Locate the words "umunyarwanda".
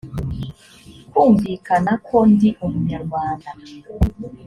2.65-3.51